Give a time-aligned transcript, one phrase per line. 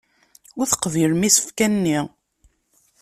[0.59, 1.99] Ur teqbilem isefka-nni.